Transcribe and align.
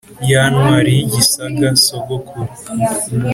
ya 0.29 0.41
ntwari 0.51 0.89
y’igisaga, 0.97 1.67
sogokuru, 1.83 2.51